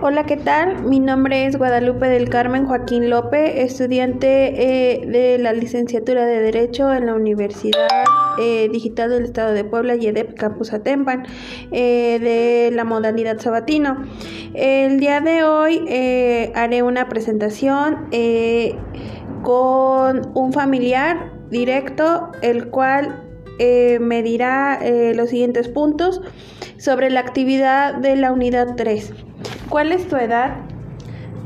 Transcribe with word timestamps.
Hola, 0.00 0.26
¿qué 0.26 0.36
tal? 0.36 0.84
Mi 0.84 1.00
nombre 1.00 1.46
es 1.46 1.58
Guadalupe 1.58 2.06
del 2.06 2.28
Carmen 2.28 2.66
Joaquín 2.66 3.10
López, 3.10 3.50
estudiante 3.56 4.92
eh, 4.92 5.04
de 5.04 5.38
la 5.38 5.52
licenciatura 5.52 6.24
de 6.24 6.38
Derecho 6.40 6.94
en 6.94 7.06
la 7.06 7.14
Universidad 7.14 8.04
eh, 8.40 8.68
Digital 8.70 9.10
del 9.10 9.24
Estado 9.24 9.52
de 9.52 9.64
Puebla, 9.64 9.96
YEDEP 9.96 10.34
Campus 10.34 10.72
Atempan, 10.72 11.26
eh, 11.72 12.20
de 12.20 12.76
la 12.76 12.84
modalidad 12.84 13.40
sabatino. 13.40 14.04
El 14.54 15.00
día 15.00 15.20
de 15.20 15.42
hoy 15.42 15.80
haré 16.54 16.84
una 16.84 17.08
presentación 17.08 18.08
con 19.42 20.30
un 20.36 20.52
familiar 20.52 21.32
directo, 21.50 22.30
el 22.40 22.68
cual 22.70 23.24
me 23.58 24.22
dirá 24.22 24.78
los 25.14 25.30
siguientes 25.30 25.68
puntos 25.68 26.22
sobre 26.76 27.10
la 27.10 27.18
actividad 27.18 27.94
de 27.96 28.14
la 28.14 28.30
unidad 28.30 28.76
3. 28.76 29.12
¿Cuál 29.68 29.92
es 29.92 30.08
tu 30.08 30.16
edad? 30.16 30.56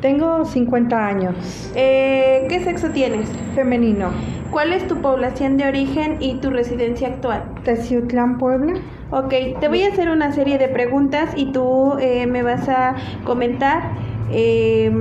Tengo 0.00 0.44
50 0.44 1.06
años. 1.06 1.72
Eh, 1.74 2.46
¿Qué 2.48 2.62
sexo 2.62 2.90
tienes? 2.90 3.28
Femenino. 3.54 4.10
¿Cuál 4.52 4.72
es 4.72 4.86
tu 4.86 5.00
población 5.00 5.56
de 5.56 5.66
origen 5.66 6.18
y 6.20 6.34
tu 6.36 6.50
residencia 6.50 7.08
actual? 7.08 7.42
Teciutlán, 7.64 8.38
Puebla. 8.38 8.74
Ok, 9.10 9.58
te 9.58 9.68
voy 9.68 9.82
a 9.82 9.88
hacer 9.88 10.10
una 10.10 10.32
serie 10.32 10.58
de 10.58 10.68
preguntas 10.68 11.32
y 11.34 11.50
tú 11.52 11.96
eh, 11.98 12.26
me 12.26 12.42
vas 12.42 12.68
a 12.68 12.94
comentar 13.24 13.90
eh, 14.30 14.92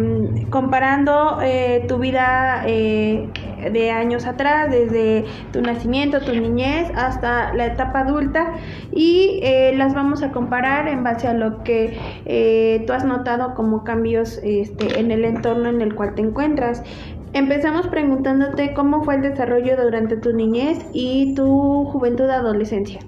comparando 0.50 1.40
eh, 1.42 1.86
tu 1.88 1.98
vida 1.98 2.64
eh, 2.66 3.30
de 3.72 3.92
años 3.92 4.26
atrás, 4.26 4.70
desde 4.72 5.26
tu 5.52 5.62
nacimiento, 5.62 6.22
tu 6.22 6.34
niñez, 6.34 6.92
hasta 6.96 7.54
la 7.54 7.68
etapa 7.68 8.00
adulta, 8.00 8.54
y 8.92 9.40
eh, 9.44 9.74
las 9.76 9.94
vamos 9.94 10.24
a 10.24 10.32
comparar 10.32 10.88
en 10.88 11.04
base 11.04 11.28
a 11.28 11.34
lo 11.34 11.64
que 11.64 11.98
eh, 12.26 12.84
tú 12.86 12.94
has 12.94 13.06
notado 13.06 13.54
como 13.56 13.84
cambios 13.84 14.40
este, 14.44 15.00
en 15.00 15.12
el 15.12 15.26
entorno 15.26 15.70
en 15.70 15.82
el 15.82 15.96
cual 15.96 16.16
te 16.16 16.22
encuentras. 16.22 16.84
Empezamos 17.34 17.88
preguntándote 17.88 18.74
cómo 18.74 19.04
fue 19.04 19.16
el 19.16 19.24
desarrollo 19.24 19.76
durante 19.82 20.18
tu 20.18 20.34
niñez 20.34 20.86
y 20.94 21.34
tu 21.34 21.86
juventud 21.86 22.30
adolescencia. 22.30 23.00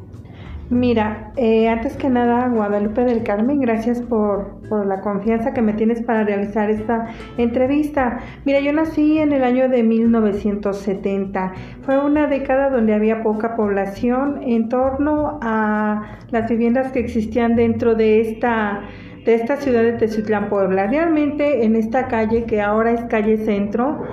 Mira, 0.69 1.31
eh, 1.37 1.69
antes 1.69 1.95
que 1.95 2.09
nada, 2.09 2.47
Guadalupe 2.49 3.03
del 3.03 3.21
Carmen, 3.21 3.59
gracias 3.59 4.01
por, 4.01 4.61
por, 4.67 4.87
la 4.87 5.01
confianza 5.01 5.53
que 5.53 5.61
me 5.61 5.73
tienes 5.73 6.01
para 6.01 6.23
realizar 6.23 6.71
esta 6.71 7.07
entrevista. 7.37 8.19
Mira, 8.45 8.59
yo 8.61 8.73
nací 8.73 9.19
en 9.19 9.31
el 9.31 9.43
año 9.43 9.69
de 9.69 9.83
1970. 9.83 11.53
Fue 11.83 12.03
una 12.03 12.25
década 12.25 12.71
donde 12.71 12.95
había 12.95 13.21
poca 13.21 13.55
población 13.55 14.41
en 14.41 14.67
torno 14.67 15.37
a 15.43 16.17
las 16.31 16.49
viviendas 16.49 16.91
que 16.91 16.99
existían 16.99 17.55
dentro 17.55 17.93
de 17.93 18.21
esta 18.21 18.81
de 19.23 19.33
esta 19.33 19.57
ciudad 19.57 19.81
de 19.81 19.93
Teziutlán, 19.93 20.49
Puebla. 20.49 20.85
Realmente 20.85 21.65
en 21.65 21.75
esta 21.75 22.07
calle, 22.07 22.45
que 22.45 22.61
ahora 22.61 22.91
es 22.91 23.03
calle 23.05 23.37
centro, 23.37 24.03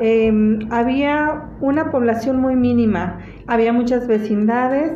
eh, 0.00 0.32
había 0.70 1.50
una 1.60 1.90
población 1.90 2.40
muy 2.40 2.56
mínima. 2.56 3.18
Había 3.46 3.72
muchas 3.72 4.08
vecindades, 4.08 4.92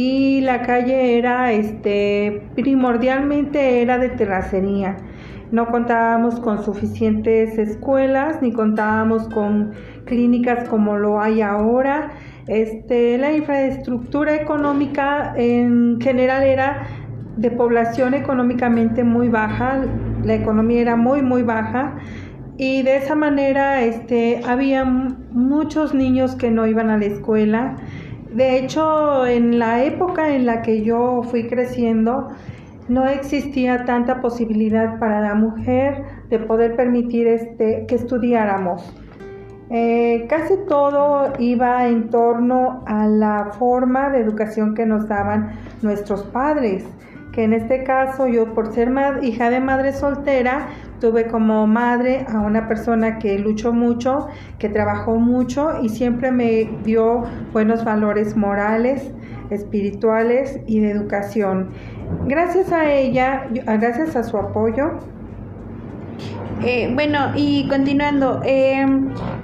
y 0.00 0.42
la 0.42 0.62
calle 0.62 1.18
era 1.18 1.50
este 1.50 2.42
primordialmente 2.54 3.82
era 3.82 3.98
de 3.98 4.10
terracería. 4.10 4.96
No 5.50 5.66
contábamos 5.66 6.38
con 6.38 6.62
suficientes 6.62 7.58
escuelas 7.58 8.40
ni 8.40 8.52
contábamos 8.52 9.28
con 9.28 9.72
clínicas 10.04 10.68
como 10.68 10.98
lo 10.98 11.20
hay 11.20 11.42
ahora. 11.42 12.12
Este, 12.46 13.18
la 13.18 13.32
infraestructura 13.32 14.36
económica 14.36 15.34
en 15.36 16.00
general 16.00 16.44
era 16.44 16.86
de 17.36 17.50
población 17.50 18.14
económicamente 18.14 19.02
muy 19.02 19.28
baja, 19.28 19.80
la 20.22 20.34
economía 20.34 20.80
era 20.80 20.94
muy 20.94 21.22
muy 21.22 21.42
baja 21.42 21.96
y 22.56 22.82
de 22.82 22.98
esa 22.98 23.16
manera 23.16 23.82
este, 23.82 24.42
había 24.46 24.84
muchos 24.84 25.92
niños 25.92 26.36
que 26.36 26.52
no 26.52 26.68
iban 26.68 26.88
a 26.88 26.98
la 26.98 27.06
escuela 27.06 27.76
de 28.32 28.58
hecho, 28.58 29.26
en 29.26 29.58
la 29.58 29.84
época 29.84 30.34
en 30.34 30.46
la 30.46 30.62
que 30.62 30.82
yo 30.82 31.22
fui 31.22 31.48
creciendo, 31.48 32.28
no 32.88 33.06
existía 33.06 33.84
tanta 33.84 34.20
posibilidad 34.20 34.98
para 34.98 35.20
la 35.20 35.34
mujer 35.34 36.02
de 36.30 36.38
poder 36.38 36.76
permitir 36.76 37.26
este, 37.26 37.86
que 37.86 37.94
estudiáramos. 37.94 38.94
Eh, 39.70 40.26
casi 40.30 40.54
todo 40.66 41.32
iba 41.38 41.86
en 41.86 42.08
torno 42.08 42.82
a 42.86 43.06
la 43.06 43.50
forma 43.58 44.08
de 44.08 44.20
educación 44.20 44.74
que 44.74 44.86
nos 44.86 45.06
daban 45.08 45.52
nuestros 45.82 46.22
padres, 46.22 46.86
que 47.32 47.44
en 47.44 47.52
este 47.52 47.84
caso 47.84 48.26
yo 48.26 48.54
por 48.54 48.72
ser 48.72 48.90
hija 49.22 49.50
de 49.50 49.60
madre 49.60 49.92
soltera, 49.92 50.68
Tuve 51.00 51.28
como 51.28 51.64
madre 51.68 52.26
a 52.28 52.40
una 52.40 52.66
persona 52.66 53.18
que 53.20 53.38
luchó 53.38 53.72
mucho, 53.72 54.26
que 54.58 54.68
trabajó 54.68 55.14
mucho 55.14 55.80
y 55.80 55.90
siempre 55.90 56.32
me 56.32 56.68
dio 56.82 57.22
buenos 57.52 57.84
valores 57.84 58.36
morales, 58.36 59.12
espirituales 59.50 60.58
y 60.66 60.80
de 60.80 60.90
educación. 60.90 61.70
Gracias 62.26 62.72
a 62.72 62.92
ella, 62.92 63.46
gracias 63.78 64.16
a 64.16 64.24
su 64.24 64.38
apoyo, 64.38 64.98
eh, 66.64 66.90
bueno, 66.92 67.30
y 67.36 67.68
continuando, 67.68 68.40
eh, 68.44 68.84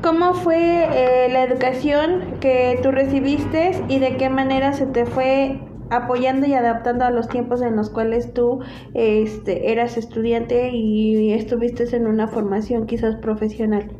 ¿cómo 0.03 0.35
fue 0.35 0.57
eh, 0.57 1.29
la 1.31 1.45
educación 1.45 2.39
que 2.41 2.81
tú 2.83 2.91
recibiste 2.91 3.81
y 3.87 4.01
de 4.01 4.17
qué 4.17 4.29
manera 4.29 4.73
se 4.73 4.87
te 4.87 5.07
fue 5.07 5.61
apoyando 5.91 6.47
y 6.47 6.55
adaptando 6.55 7.05
a 7.05 7.11
los 7.11 7.29
tiempos 7.29 7.63
en 7.63 7.77
los 7.77 7.91
cuales 7.91 8.33
tú 8.33 8.61
este, 8.95 9.73
eras 9.73 9.97
estudiante 9.97 10.71
y 10.71 11.33
estuviste 11.33 11.85
en 11.95 12.07
una 12.07 12.29
formación 12.29 12.87
quizás 12.87 13.17
profesional? 13.17 13.91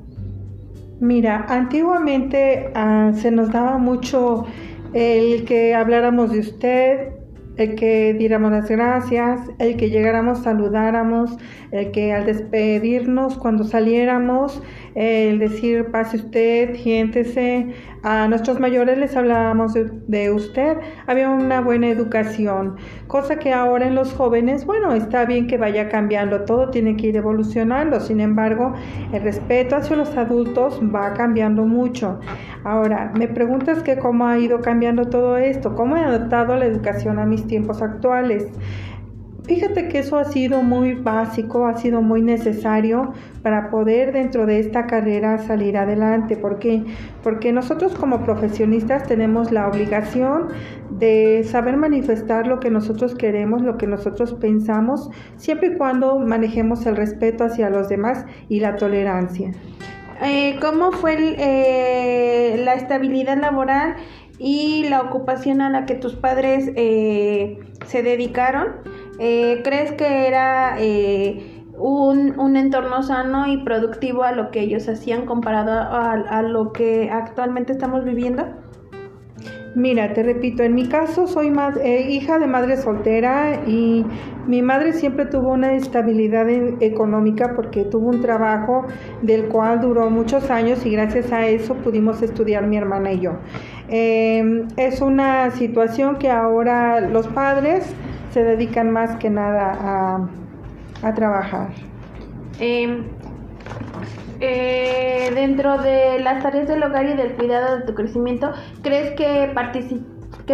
Mira, 1.01 1.45
antiguamente 1.49 2.71
ah, 2.75 3.13
se 3.15 3.31
nos 3.31 3.51
daba 3.51 3.79
mucho 3.79 4.47
el 4.93 5.45
que 5.45 5.75
habláramos 5.75 6.31
de 6.31 6.39
usted, 6.39 7.13
el 7.57 7.75
que 7.77 8.15
diéramos 8.15 8.51
las 8.51 8.69
gracias, 8.69 9.41
el 9.59 9.77
que 9.77 9.91
llegáramos, 9.91 10.43
saludáramos, 10.43 11.37
el 11.71 11.91
que 11.91 12.13
al 12.13 12.27
despedirnos 12.27 13.37
cuando 13.39 13.65
saliéramos, 13.65 14.63
el 14.95 15.39
decir 15.39 15.91
pase 15.91 16.17
usted, 16.17 16.77
siéntese. 16.77 17.75
A 18.03 18.29
nuestros 18.29 18.61
mayores 18.61 18.99
les 18.99 19.17
hablábamos 19.17 19.73
de, 19.73 20.31
usted, 20.31 20.77
había 21.07 21.31
una 21.31 21.63
buena 21.63 21.89
educación, 21.89 22.77
cosa 23.07 23.39
que 23.39 23.51
ahora 23.51 23.87
en 23.87 23.95
los 23.95 24.13
jóvenes, 24.13 24.67
bueno, 24.67 24.93
está 24.93 25.25
bien 25.25 25.47
que 25.47 25.57
vaya 25.57 25.89
cambiando, 25.89 26.45
todo 26.45 26.71
tiene 26.71 26.99
que 26.99 27.07
ir 27.07 27.17
evolucionando, 27.17 28.01
sin 28.01 28.21
embargo, 28.21 28.75
el 29.11 29.23
respeto 29.23 29.77
hacia 29.77 29.97
los 29.97 30.15
adultos 30.19 30.83
va 30.95 31.15
cambiando 31.15 31.65
mucho. 31.65 32.21
Ahora, 32.63 33.11
me 33.17 33.27
preguntas 33.27 33.83
que 33.83 33.97
cómo 33.97 34.27
ha 34.27 34.39
ido 34.39 34.61
cambiando 34.61 35.07
todo 35.07 35.39
esto, 35.39 35.75
cómo 35.75 35.97
he 35.97 36.01
adaptado 36.01 36.57
la 36.57 36.67
educación 36.67 37.19
a 37.19 37.25
mis 37.25 37.44
tiempos 37.47 37.83
actuales. 37.83 38.49
Fíjate 39.47 39.89
que 39.89 39.99
eso 39.99 40.17
ha 40.17 40.25
sido 40.25 40.63
muy 40.63 40.95
básico, 40.95 41.67
ha 41.67 41.77
sido 41.77 42.01
muy 42.01 42.23
necesario 42.23 43.13
para 43.43 43.69
poder 43.69 44.13
dentro 44.15 44.47
de 44.47 44.59
esta 44.59 44.87
carrera 44.87 45.37
salir 45.37 45.77
adelante. 45.77 46.39
¿Por 46.39 46.59
qué? 46.59 46.83
Porque 47.23 47.53
nosotros 47.53 47.95
como 47.95 48.25
profesionistas 48.25 49.07
tenemos 49.07 49.53
la 49.53 49.69
obligación 49.69 50.49
de 50.89 51.45
saber 51.45 51.77
manifestar 51.77 52.47
lo 52.47 52.59
que 52.59 52.71
nosotros 52.71 53.15
queremos, 53.15 53.61
lo 53.61 53.77
que 53.77 53.87
nosotros 53.87 54.33
pensamos, 54.33 55.11
siempre 55.37 55.73
y 55.75 55.77
cuando 55.77 56.19
manejemos 56.19 56.87
el 56.87 56.97
respeto 56.97 57.45
hacia 57.45 57.69
los 57.69 57.91
demás 57.91 58.25
y 58.49 58.61
la 58.61 58.77
tolerancia. 58.77 59.53
Eh, 60.23 60.57
¿Cómo 60.61 60.91
fue 60.93 61.17
eh, 61.19 62.63
la 62.65 62.75
estabilidad 62.75 63.37
laboral 63.37 63.97
y 64.39 64.89
la 64.89 65.03
ocupación 65.03 65.61
a 65.61 65.71
la 65.71 65.87
que 65.87 65.95
tus 65.95 66.15
padres 66.15 66.71
eh, 66.77 67.59
se 67.87 68.03
dedicaron? 68.03 68.69
¿Crees 69.17 69.93
que 69.93 70.27
era 70.27 70.77
un, 71.79 72.39
un, 72.39 72.57
entorno 72.57 73.03
sano 73.05 73.47
y 73.47 73.59
productivo 73.59 74.25
a 74.25 74.33
lo 74.33 74.51
que 74.51 74.61
ellos 74.61 74.89
hacían 74.89 75.25
comparado 75.25 75.71
a 75.73 76.43
lo 76.43 76.73
que 76.73 77.11
actualmente 77.11 77.73
estamos 77.73 78.05
viviendo? 78.05 78.54
Mira, 79.75 80.13
te 80.13 80.23
repito, 80.23 80.63
en 80.63 80.77
mi 80.77 80.87
caso 80.87 81.27
soy 81.27 81.53
eh, 81.83 82.07
hija 82.09 82.39
de 82.39 82.47
madre 82.47 82.77
soltera 82.77 83.63
y 83.67 84.07
mi 84.47 84.63
madre 84.63 84.93
siempre 84.93 85.27
tuvo 85.27 85.53
una 85.53 85.75
estabilidad 85.75 86.49
económica 86.49 87.55
porque 87.57 87.83
tuvo 87.83 88.11
un 88.11 88.21
trabajo 88.21 88.87
del 89.23 89.47
cual 89.47 89.81
duró 89.81 90.11
muchos 90.11 90.49
años 90.49 90.87
y 90.87 90.91
gracias 90.91 91.33
a 91.33 91.49
eso 91.49 91.75
pudimos 91.75 92.23
estudiar 92.23 92.69
mi 92.69 92.77
hermana 92.77 93.13
y 93.15 93.21
yo. 93.21 93.33
Em, 93.89 94.69
es 94.77 95.01
una 95.01 95.51
situación 95.51 96.19
que 96.19 96.31
ahora 96.31 97.01
los 97.01 97.27
padres 97.27 97.85
se 98.31 98.45
dedican 98.45 98.93
más 98.93 99.17
que 99.17 99.29
nada 99.29 100.29
a, 101.03 101.15
trabajar. 101.15 101.69
Em, 102.61 103.03
eh, 104.47 105.31
dentro 105.35 105.79
de 105.79 106.21
las 106.21 106.43
tareas 106.43 106.69
del 106.69 106.83
hogar 106.83 107.07
y 107.09 107.15
del 107.15 107.33
cuidado 107.35 107.79
de 107.79 107.83
tu 107.83 107.95
crecimiento, 107.95 108.53
¿crees 108.83 109.13
que, 109.13 109.53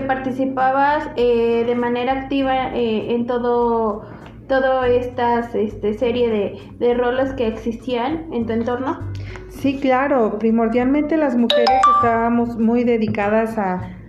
participabas 0.02 1.10
eh, 1.16 1.64
de 1.66 1.74
manera 1.74 2.12
activa 2.12 2.74
eh, 2.74 3.14
en 3.14 3.26
todo 3.26 4.04
toda 4.46 4.88
esta 4.88 5.40
este, 5.54 5.94
serie 5.94 6.58
de 6.80 6.94
roles 6.94 7.32
que 7.34 7.46
existían 7.46 8.32
en 8.32 8.46
tu 8.46 8.52
entorno? 8.52 8.98
Sí, 9.48 9.78
claro, 9.78 10.38
primordialmente 10.40 11.16
las 11.16 11.36
mujeres 11.36 11.80
estábamos 11.96 12.58
muy 12.58 12.82
dedicadas 12.82 13.58
a 13.58 13.99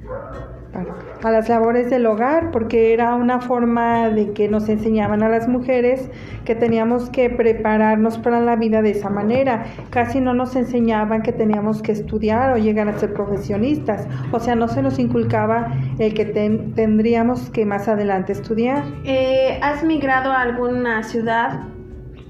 a 1.29 1.31
las 1.31 1.49
labores 1.49 1.89
del 1.89 2.05
hogar, 2.05 2.51
porque 2.51 2.93
era 2.93 3.15
una 3.15 3.41
forma 3.41 4.09
de 4.09 4.33
que 4.33 4.47
nos 4.47 4.69
enseñaban 4.69 5.23
a 5.23 5.29
las 5.29 5.47
mujeres 5.47 6.09
que 6.45 6.55
teníamos 6.55 7.09
que 7.09 7.29
prepararnos 7.29 8.17
para 8.17 8.39
la 8.39 8.55
vida 8.55 8.81
de 8.81 8.91
esa 8.91 9.09
manera. 9.09 9.65
Casi 9.89 10.19
no 10.19 10.33
nos 10.33 10.55
enseñaban 10.55 11.21
que 11.21 11.31
teníamos 11.31 11.81
que 11.81 11.91
estudiar 11.91 12.53
o 12.53 12.57
llegar 12.57 12.87
a 12.87 12.97
ser 12.97 13.13
profesionistas, 13.13 14.07
o 14.31 14.39
sea, 14.39 14.55
no 14.55 14.67
se 14.67 14.81
nos 14.81 14.99
inculcaba 14.99 15.71
el 15.99 16.13
que 16.13 16.25
tendríamos 16.25 17.49
que 17.49 17.65
más 17.65 17.87
adelante 17.87 18.33
estudiar. 18.33 18.83
Eh, 19.03 19.59
¿Has 19.61 19.83
migrado 19.83 20.31
a 20.31 20.41
alguna 20.41 21.03
ciudad? 21.03 21.61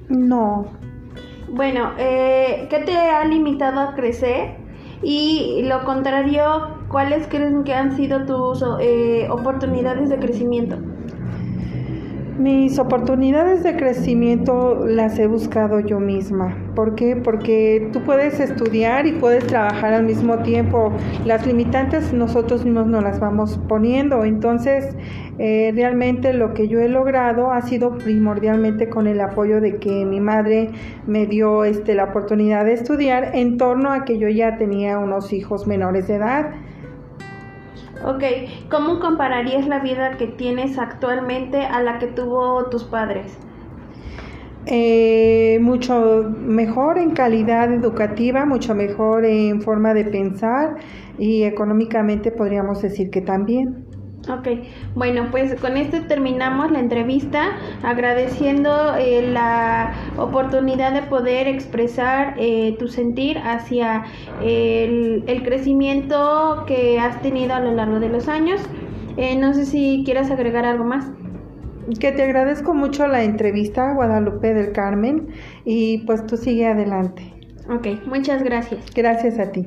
No. 0.09 0.65
Bueno, 1.49 1.91
eh, 1.97 2.67
¿qué 2.69 2.79
te 2.79 2.97
ha 2.97 3.25
limitado 3.25 3.81
a 3.81 3.93
crecer? 3.93 4.60
Y 5.01 5.63
lo 5.63 5.83
contrario, 5.83 6.85
¿cuáles 6.87 7.27
creen 7.27 7.63
que 7.63 7.73
han 7.73 7.91
sido 7.95 8.25
tus 8.25 8.63
eh, 8.79 9.27
oportunidades 9.29 10.09
de 10.09 10.19
crecimiento? 10.19 10.83
Mis 12.41 12.79
oportunidades 12.79 13.61
de 13.61 13.75
crecimiento 13.75 14.83
las 14.87 15.19
he 15.19 15.27
buscado 15.27 15.79
yo 15.79 15.99
misma. 15.99 16.57
¿Por 16.73 16.95
qué? 16.95 17.15
Porque 17.15 17.87
tú 17.93 18.01
puedes 18.01 18.39
estudiar 18.39 19.05
y 19.05 19.11
puedes 19.11 19.45
trabajar 19.45 19.93
al 19.93 20.05
mismo 20.05 20.39
tiempo. 20.39 20.91
Las 21.23 21.45
limitantes 21.45 22.11
nosotros 22.13 22.65
mismos 22.65 22.87
nos 22.87 23.03
las 23.03 23.19
vamos 23.19 23.59
poniendo. 23.69 24.25
Entonces, 24.25 24.95
eh, 25.37 25.71
realmente 25.75 26.33
lo 26.33 26.55
que 26.55 26.67
yo 26.67 26.79
he 26.79 26.89
logrado 26.89 27.51
ha 27.51 27.61
sido 27.61 27.99
primordialmente 27.99 28.89
con 28.89 29.05
el 29.05 29.21
apoyo 29.21 29.61
de 29.61 29.77
que 29.77 30.03
mi 30.03 30.19
madre 30.19 30.71
me 31.05 31.27
dio 31.27 31.63
este, 31.63 31.93
la 31.93 32.05
oportunidad 32.05 32.65
de 32.65 32.73
estudiar 32.73 33.35
en 33.35 33.57
torno 33.57 33.91
a 33.91 34.03
que 34.03 34.17
yo 34.17 34.27
ya 34.29 34.57
tenía 34.57 34.97
unos 34.97 35.31
hijos 35.31 35.67
menores 35.67 36.07
de 36.07 36.15
edad. 36.15 36.55
Ok, 38.03 38.23
¿cómo 38.69 38.99
compararías 38.99 39.67
la 39.67 39.79
vida 39.79 40.17
que 40.17 40.27
tienes 40.27 40.79
actualmente 40.79 41.61
a 41.61 41.81
la 41.81 41.99
que 41.99 42.07
tuvo 42.07 42.65
tus 42.65 42.83
padres? 42.83 43.37
Eh, 44.65 45.59
mucho 45.61 46.23
mejor 46.37 46.97
en 46.97 47.11
calidad 47.11 47.71
educativa, 47.73 48.45
mucho 48.45 48.75
mejor 48.75 49.25
en 49.25 49.61
forma 49.61 49.93
de 49.93 50.05
pensar 50.05 50.75
y 51.17 51.43
económicamente 51.43 52.31
podríamos 52.31 52.81
decir 52.81 53.09
que 53.09 53.21
también. 53.21 53.85
Ok, 54.29 54.47
bueno, 54.93 55.29
pues 55.31 55.59
con 55.59 55.77
esto 55.77 56.03
terminamos 56.07 56.69
la 56.71 56.79
entrevista, 56.79 57.57
agradeciendo 57.81 58.95
eh, 58.95 59.27
la 59.31 59.93
oportunidad 60.17 60.93
de 60.93 61.01
poder 61.01 61.47
expresar 61.47 62.35
eh, 62.37 62.75
tu 62.77 62.87
sentir 62.87 63.39
hacia 63.39 64.03
el, 64.41 65.23
crecimiento 65.43 66.65
que 66.67 66.99
has 66.99 67.19
tenido 67.21 67.55
a 67.55 67.59
lo 67.61 67.71
largo 67.71 67.99
de 67.99 68.09
los 68.09 68.27
años. 68.27 68.61
Eh, 69.17 69.35
no 69.35 69.55
sé 69.55 69.65
si 69.65 70.03
quieras 70.05 70.29
agregar 70.29 70.65
algo 70.65 70.83
más. 70.83 71.09
Que 71.99 72.11
te 72.11 72.23
agradezco 72.23 72.75
mucho 72.75 73.07
la 73.07 73.23
entrevista, 73.23 73.93
Guadalupe 73.95 74.53
del 74.53 74.71
Carmen, 74.71 75.29
y 75.65 76.05
pues 76.05 76.25
tú 76.27 76.37
sigue 76.37 76.67
adelante. 76.67 77.33
Ok, 77.69 78.05
muchas 78.05 78.43
gracias. 78.43 78.85
Gracias 78.93 79.39
a 79.39 79.51
ti. 79.51 79.65